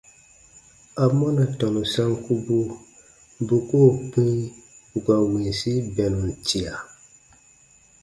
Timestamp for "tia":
6.45-6.73